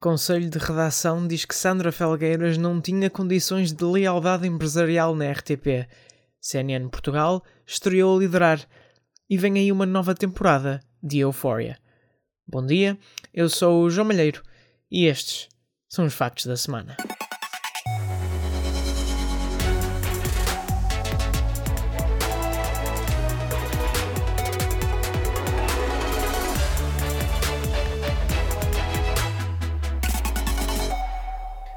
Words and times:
Conselho 0.00 0.48
de 0.48 0.56
redação 0.56 1.28
diz 1.28 1.44
que 1.44 1.54
Sandra 1.54 1.92
Felgueiras 1.92 2.56
não 2.56 2.80
tinha 2.80 3.10
condições 3.10 3.70
de 3.70 3.84
lealdade 3.84 4.48
empresarial 4.48 5.14
na 5.14 5.30
RTP. 5.30 5.86
CNN 6.40 6.88
Portugal 6.88 7.44
estreou 7.66 8.16
a 8.16 8.20
liderar. 8.20 8.66
E 9.28 9.36
vem 9.36 9.58
aí 9.58 9.70
uma 9.70 9.84
nova 9.84 10.14
temporada 10.14 10.80
de 11.02 11.18
Euphoria. 11.18 11.78
Bom 12.48 12.64
dia, 12.64 12.98
eu 13.34 13.50
sou 13.50 13.82
o 13.82 13.90
João 13.90 14.06
Malheiro 14.06 14.42
e 14.90 15.04
estes 15.04 15.50
são 15.86 16.06
os 16.06 16.14
factos 16.14 16.46
da 16.46 16.56
semana. 16.56 16.96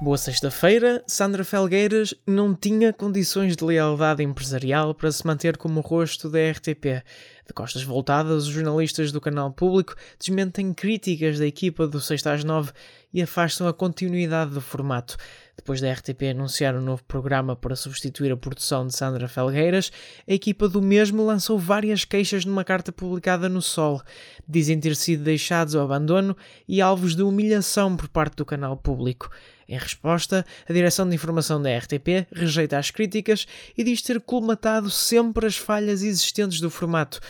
Boa 0.00 0.16
sexta-feira, 0.16 1.02
Sandra 1.08 1.44
Felgueiras 1.44 2.14
não 2.24 2.54
tinha 2.54 2.92
condições 2.92 3.56
de 3.56 3.64
lealdade 3.64 4.22
empresarial 4.22 4.94
para 4.94 5.10
se 5.10 5.26
manter 5.26 5.56
como 5.56 5.80
rosto 5.80 6.30
da 6.30 6.38
RTP. 6.38 7.02
De 7.44 7.52
costas 7.52 7.82
voltadas, 7.82 8.46
os 8.46 8.52
jornalistas 8.54 9.10
do 9.10 9.20
canal 9.20 9.50
público 9.50 9.96
desmentem 10.16 10.72
críticas 10.72 11.40
da 11.40 11.46
equipa 11.46 11.84
do 11.84 12.00
6 12.00 12.24
às 12.28 12.44
9 12.44 12.70
e 13.12 13.20
afastam 13.20 13.66
a 13.66 13.74
continuidade 13.74 14.52
do 14.52 14.60
formato. 14.60 15.16
Depois 15.58 15.80
da 15.80 15.92
RTP 15.92 16.30
anunciar 16.30 16.76
um 16.76 16.80
novo 16.80 17.02
programa 17.02 17.56
para 17.56 17.74
substituir 17.74 18.30
a 18.30 18.36
produção 18.36 18.86
de 18.86 18.96
Sandra 18.96 19.26
Felgueiras, 19.26 19.90
a 20.26 20.32
equipa 20.32 20.68
do 20.68 20.80
mesmo 20.80 21.26
lançou 21.26 21.58
várias 21.58 22.04
queixas 22.04 22.44
numa 22.44 22.62
carta 22.62 22.92
publicada 22.92 23.48
no 23.48 23.60
Sol. 23.60 24.00
Dizem 24.48 24.78
ter 24.78 24.94
sido 24.94 25.24
deixados 25.24 25.74
ao 25.74 25.84
abandono 25.84 26.36
e 26.66 26.80
alvos 26.80 27.16
de 27.16 27.24
humilhação 27.24 27.96
por 27.96 28.08
parte 28.08 28.36
do 28.36 28.46
canal 28.46 28.76
público. 28.76 29.30
Em 29.68 29.76
resposta, 29.76 30.46
a 30.66 30.72
direção 30.72 31.08
de 31.08 31.16
informação 31.16 31.60
da 31.60 31.76
RTP 31.76 32.28
rejeita 32.32 32.78
as 32.78 32.92
críticas 32.92 33.44
e 33.76 33.82
diz 33.82 34.00
ter 34.00 34.20
colmatado 34.20 34.88
sempre 34.88 35.44
as 35.44 35.56
falhas 35.56 36.04
existentes 36.04 36.60
do 36.60 36.70
formato. 36.70 37.20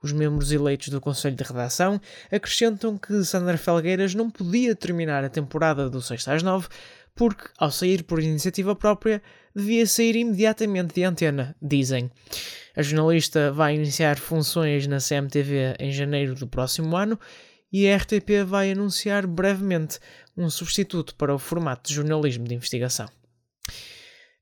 Os 0.00 0.12
membros 0.12 0.52
eleitos 0.52 0.90
do 0.90 1.00
Conselho 1.00 1.34
de 1.34 1.42
Redação 1.42 2.00
acrescentam 2.30 2.96
que 2.96 3.24
Sandra 3.24 3.58
Felgueiras 3.58 4.14
não 4.14 4.30
podia 4.30 4.76
terminar 4.76 5.24
a 5.24 5.28
temporada 5.28 5.90
do 5.90 6.00
6 6.00 6.28
às 6.28 6.42
9 6.42 6.68
porque, 7.18 7.48
ao 7.58 7.72
sair 7.72 8.04
por 8.04 8.22
iniciativa 8.22 8.76
própria, 8.76 9.20
devia 9.54 9.84
sair 9.88 10.14
imediatamente 10.14 10.94
de 10.94 11.02
antena, 11.02 11.56
dizem. 11.60 12.08
A 12.76 12.80
jornalista 12.80 13.50
vai 13.50 13.74
iniciar 13.74 14.16
funções 14.16 14.86
na 14.86 14.98
CMTV 14.98 15.74
em 15.80 15.90
janeiro 15.90 16.36
do 16.36 16.46
próximo 16.46 16.96
ano 16.96 17.18
e 17.72 17.90
a 17.90 17.96
RTP 17.96 18.44
vai 18.46 18.70
anunciar 18.70 19.26
brevemente 19.26 19.98
um 20.36 20.48
substituto 20.48 21.16
para 21.16 21.34
o 21.34 21.40
formato 21.40 21.88
de 21.88 21.96
jornalismo 21.96 22.44
de 22.44 22.54
investigação. 22.54 23.08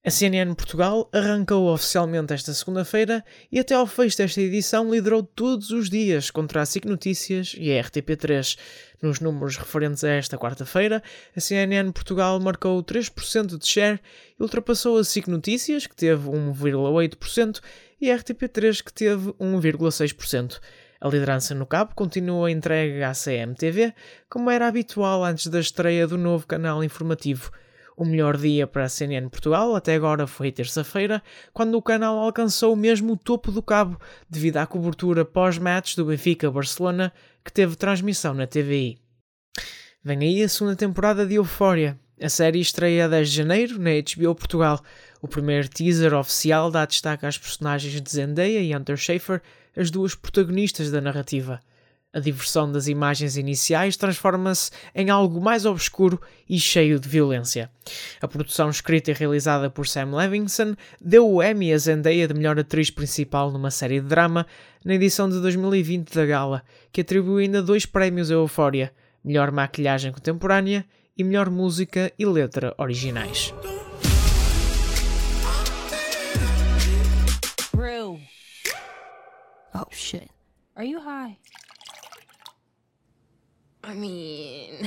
A 0.06 0.10
CNN 0.12 0.54
Portugal 0.54 1.10
arrancou 1.12 1.66
oficialmente 1.66 2.32
esta 2.32 2.54
segunda-feira 2.54 3.24
e 3.50 3.58
até 3.58 3.74
ao 3.74 3.88
fecho 3.88 4.16
desta 4.16 4.40
edição 4.40 4.88
liderou 4.88 5.20
todos 5.20 5.70
os 5.70 5.90
dias 5.90 6.30
contra 6.30 6.62
a 6.62 6.64
SIC 6.64 6.86
Notícias 6.86 7.56
e 7.58 7.76
a 7.76 7.82
RTP3. 7.82 8.56
Nos 9.02 9.18
números 9.18 9.56
referentes 9.56 10.04
a 10.04 10.10
esta 10.10 10.38
quarta-feira, 10.38 11.02
a 11.36 11.40
CNN 11.40 11.90
Portugal 11.90 12.38
marcou 12.38 12.80
3% 12.84 13.58
de 13.58 13.66
share 13.66 13.98
e 14.38 14.42
ultrapassou 14.44 14.96
a 14.96 15.02
SIC 15.02 15.26
Notícias, 15.26 15.88
que 15.88 15.96
teve 15.96 16.30
1,8%, 16.30 17.60
e 18.00 18.08
a 18.08 18.16
RTP3, 18.16 18.84
que 18.84 18.92
teve 18.92 19.32
1,6%. 19.32 20.60
A 21.00 21.08
liderança 21.08 21.52
no 21.52 21.66
cabo 21.66 21.96
continua 21.96 22.48
entregue 22.48 23.02
à 23.02 23.10
CMTV, 23.10 23.92
como 24.30 24.52
era 24.52 24.68
habitual 24.68 25.24
antes 25.24 25.48
da 25.48 25.58
estreia 25.58 26.06
do 26.06 26.16
novo 26.16 26.46
canal 26.46 26.84
informativo. 26.84 27.50
O 27.96 28.04
melhor 28.04 28.36
dia 28.36 28.66
para 28.66 28.84
a 28.84 28.88
CNN 28.90 29.26
Portugal 29.30 29.74
até 29.74 29.94
agora 29.94 30.26
foi 30.26 30.52
terça-feira, 30.52 31.22
quando 31.50 31.76
o 31.76 31.82
canal 31.82 32.18
alcançou 32.18 32.76
mesmo 32.76 33.14
o 33.14 33.16
topo 33.16 33.50
do 33.50 33.62
cabo, 33.62 33.98
devido 34.28 34.58
à 34.58 34.66
cobertura 34.66 35.24
pós-match 35.24 35.96
do 35.96 36.04
Benfica-Barcelona, 36.04 37.10
que 37.42 37.50
teve 37.50 37.74
transmissão 37.74 38.34
na 38.34 38.46
TVI. 38.46 38.98
Vem 40.04 40.18
aí 40.18 40.42
a 40.42 40.48
segunda 40.48 40.76
temporada 40.76 41.24
de 41.24 41.36
Euphoria. 41.36 41.98
A 42.20 42.28
série 42.28 42.60
estreia 42.60 43.06
a 43.06 43.08
10 43.08 43.30
de 43.30 43.36
janeiro 43.36 43.78
na 43.78 43.90
HBO 43.92 44.34
Portugal. 44.34 44.82
O 45.22 45.26
primeiro 45.26 45.66
teaser 45.66 46.12
oficial 46.12 46.70
dá 46.70 46.84
destaque 46.84 47.24
às 47.24 47.38
personagens 47.38 47.98
de 47.98 48.10
Zendaya 48.10 48.60
e 48.60 48.76
Hunter 48.76 48.98
Schafer, 48.98 49.40
as 49.74 49.90
duas 49.90 50.14
protagonistas 50.14 50.90
da 50.90 51.00
narrativa. 51.00 51.60
A 52.16 52.18
diversão 52.18 52.72
das 52.72 52.88
imagens 52.88 53.36
iniciais 53.36 53.94
transforma-se 53.94 54.70
em 54.94 55.10
algo 55.10 55.38
mais 55.38 55.66
obscuro 55.66 56.18
e 56.48 56.58
cheio 56.58 56.98
de 56.98 57.06
violência. 57.06 57.70
A 58.22 58.26
produção 58.26 58.70
escrita 58.70 59.10
e 59.10 59.14
realizada 59.14 59.68
por 59.68 59.86
Sam 59.86 60.16
Levinson 60.16 60.74
deu 60.98 61.30
o 61.30 61.42
Emmy 61.42 61.74
a 61.74 61.76
Zendaya 61.76 62.26
de 62.26 62.32
melhor 62.32 62.58
atriz 62.58 62.88
principal 62.88 63.50
numa 63.50 63.70
série 63.70 64.00
de 64.00 64.06
drama 64.06 64.46
na 64.82 64.94
edição 64.94 65.28
de 65.28 65.38
2020 65.42 66.14
da 66.14 66.24
gala, 66.24 66.62
que 66.90 67.02
atribuiu 67.02 67.36
ainda 67.36 67.62
dois 67.62 67.84
prémios 67.84 68.30
a 68.30 68.34
Euphoria, 68.34 68.90
melhor 69.22 69.50
maquilhagem 69.50 70.10
contemporânea 70.10 70.86
e 71.18 71.22
melhor 71.22 71.50
música 71.50 72.10
e 72.18 72.24
letra 72.24 72.74
originais. 72.78 73.52
Oh 79.74 79.84
shit. 79.90 80.30
Are 80.74 80.84
you 80.84 81.00
high? 81.00 81.36
I 83.88 83.94
mean. 83.94 84.80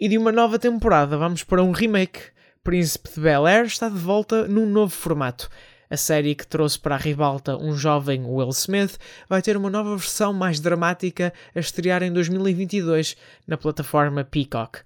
e 0.00 0.08
de 0.08 0.18
uma 0.18 0.32
nova 0.32 0.58
temporada 0.58 1.16
vamos 1.16 1.44
para 1.44 1.62
um 1.62 1.70
remake. 1.70 2.20
Príncipe 2.64 3.10
de 3.14 3.20
Bel 3.20 3.46
Air 3.46 3.66
está 3.66 3.88
de 3.88 3.98
volta 3.98 4.48
num 4.48 4.66
novo 4.66 4.92
formato. 4.92 5.48
A 5.88 5.96
série 5.96 6.34
que 6.34 6.46
trouxe 6.46 6.78
para 6.78 6.96
a 6.96 6.98
ribalta 6.98 7.56
um 7.56 7.76
jovem 7.76 8.24
Will 8.24 8.48
Smith 8.48 8.98
vai 9.28 9.40
ter 9.40 9.56
uma 9.56 9.70
nova 9.70 9.96
versão 9.96 10.32
mais 10.32 10.58
dramática 10.58 11.32
a 11.54 11.60
estrear 11.60 12.02
em 12.02 12.12
2022 12.12 13.16
na 13.46 13.56
plataforma 13.56 14.24
Peacock. 14.24 14.80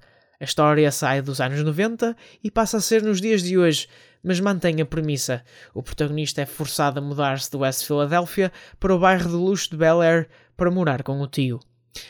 A 0.44 0.47
história 0.47 0.93
sai 0.93 1.22
dos 1.22 1.41
anos 1.41 1.65
90 1.65 2.15
e 2.43 2.50
passa 2.50 2.77
a 2.77 2.81
ser 2.82 3.03
nos 3.03 3.19
dias 3.19 3.43
de 3.43 3.56
hoje, 3.56 3.88
mas 4.22 4.38
mantém 4.41 4.78
a 4.78 4.84
premissa. 4.84 5.43
O 5.72 5.82
protagonista 5.82 6.43
é 6.43 6.44
forçado 6.44 6.99
a 6.99 7.03
mudar-se 7.03 7.50
do 7.50 7.60
West 7.60 7.87
Philadelphia 7.87 8.53
para 8.78 8.94
o 8.94 8.99
bairro 8.99 9.31
de 9.31 9.37
luxo 9.37 9.71
de 9.71 9.78
Bel 9.78 10.03
Air 10.03 10.28
para 10.55 10.71
morar 10.71 11.03
com 11.03 11.19
o 11.19 11.27
tio. 11.27 11.60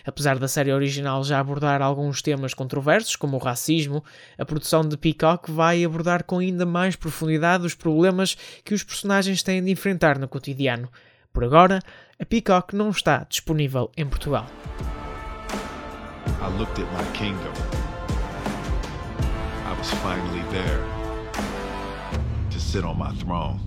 Apesar 0.04 0.36
da 0.36 0.48
série 0.48 0.72
original 0.72 1.22
já 1.22 1.38
abordar 1.38 1.80
alguns 1.80 2.22
temas 2.22 2.52
controversos, 2.52 3.14
como 3.14 3.36
o 3.36 3.40
racismo, 3.40 4.02
a 4.36 4.44
produção 4.44 4.82
de 4.82 4.96
Peacock 4.96 5.48
vai 5.52 5.84
abordar 5.84 6.24
com 6.24 6.40
ainda 6.40 6.66
mais 6.66 6.96
profundidade 6.96 7.64
os 7.64 7.76
problemas 7.76 8.36
que 8.64 8.74
os 8.74 8.82
personagens 8.82 9.44
têm 9.44 9.62
de 9.62 9.70
enfrentar 9.70 10.18
no 10.18 10.26
cotidiano. 10.26 10.90
Por 11.32 11.44
agora, 11.44 11.78
a 12.18 12.26
Peacock 12.26 12.74
não 12.74 12.90
está 12.90 13.24
disponível 13.28 13.92
em 13.96 14.08
Portugal. 14.08 14.48
I 16.40 16.58
looked 16.58 16.82
at 16.82 16.92
my 16.92 17.04
kingdom. 17.16 17.83
Finally 19.90 20.42
there 20.50 20.80
to 22.50 22.58
sit 22.60 22.84
on 22.84 22.96
my 22.96 23.12
throne. 23.16 23.60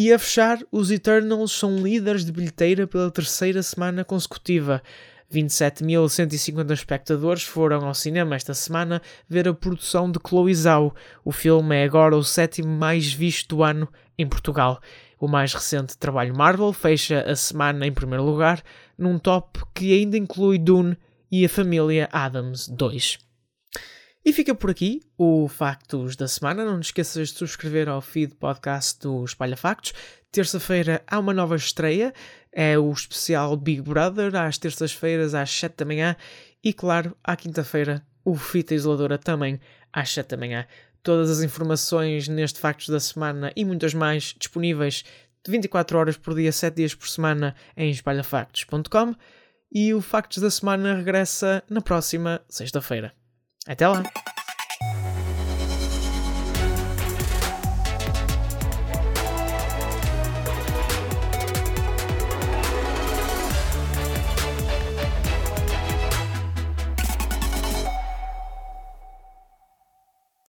E 0.00 0.12
a 0.12 0.18
fechar, 0.18 0.60
os 0.70 0.92
Eternals 0.92 1.50
são 1.50 1.76
líderes 1.76 2.24
de 2.24 2.30
bilheteira 2.30 2.86
pela 2.86 3.10
terceira 3.10 3.60
semana 3.64 4.04
consecutiva. 4.04 4.80
27.150 5.28 6.72
espectadores 6.72 7.42
foram 7.42 7.84
ao 7.84 7.92
cinema 7.94 8.36
esta 8.36 8.54
semana 8.54 9.02
ver 9.28 9.48
a 9.48 9.52
produção 9.52 10.08
de 10.08 10.20
Chloe 10.24 10.54
Zhao. 10.54 10.94
O 11.24 11.32
filme 11.32 11.74
é 11.74 11.82
agora 11.82 12.16
o 12.16 12.22
sétimo 12.22 12.68
mais 12.68 13.12
visto 13.12 13.56
do 13.56 13.64
ano 13.64 13.88
em 14.16 14.24
Portugal. 14.24 14.80
O 15.20 15.26
mais 15.26 15.52
recente 15.52 15.98
trabalho 15.98 16.36
Marvel 16.36 16.72
fecha 16.72 17.22
a 17.22 17.34
semana 17.34 17.86
em 17.86 17.92
primeiro 17.92 18.24
lugar, 18.24 18.62
num 18.96 19.18
top 19.18 19.60
que 19.74 19.92
ainda 19.92 20.16
inclui 20.16 20.58
Dune 20.58 20.96
e 21.30 21.44
a 21.44 21.48
família 21.48 22.08
Adams 22.12 22.68
2. 22.68 23.18
E 24.24 24.32
fica 24.32 24.54
por 24.54 24.70
aqui 24.70 25.00
o 25.16 25.48
Factos 25.48 26.14
da 26.14 26.28
Semana. 26.28 26.64
Não 26.64 26.78
te 26.80 26.86
esqueças 26.86 27.30
de 27.30 27.38
subscrever 27.38 27.88
ao 27.88 28.00
feed 28.00 28.34
podcast 28.34 29.00
do 29.00 29.24
Espalha 29.24 29.56
Factos. 29.56 29.94
Terça-feira 30.30 31.02
há 31.06 31.18
uma 31.18 31.32
nova 31.32 31.56
estreia, 31.56 32.12
é 32.52 32.78
o 32.78 32.92
especial 32.92 33.56
Big 33.56 33.80
Brother, 33.80 34.36
às 34.36 34.58
terças-feiras 34.58 35.34
às 35.34 35.50
7 35.50 35.78
da 35.78 35.84
manhã. 35.84 36.16
E 36.62 36.72
claro, 36.72 37.16
à 37.24 37.34
quinta-feira, 37.34 38.06
o 38.24 38.36
Fita 38.36 38.74
Isoladora 38.74 39.16
também 39.16 39.58
às 39.92 40.12
7 40.12 40.28
da 40.28 40.36
manhã. 40.36 40.66
Todas 41.02 41.30
as 41.30 41.42
informações 41.42 42.28
neste 42.28 42.60
Factos 42.60 42.88
da 42.88 43.00
Semana 43.00 43.52
e 43.56 43.64
muitas 43.64 43.94
mais 43.94 44.34
disponíveis 44.38 45.04
de 45.44 45.50
24 45.50 45.98
horas 45.98 46.16
por 46.16 46.34
dia, 46.34 46.52
7 46.52 46.74
dias 46.74 46.94
por 46.94 47.08
semana 47.08 47.54
em 47.76 47.90
espalhafactos.com 47.90 49.14
e 49.72 49.94
o 49.94 50.00
Factos 50.00 50.38
da 50.38 50.50
Semana 50.50 50.94
regressa 50.94 51.62
na 51.68 51.80
próxima 51.80 52.40
sexta-feira. 52.48 53.12
Até 53.66 53.86
lá! 53.86 54.02